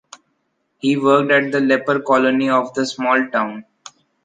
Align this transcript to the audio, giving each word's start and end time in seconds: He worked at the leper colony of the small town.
He 0.79 0.97
worked 0.97 1.29
at 1.31 1.51
the 1.51 1.61
leper 1.61 1.99
colony 1.99 2.49
of 2.49 2.73
the 2.73 2.87
small 2.87 3.27
town. 3.29 3.65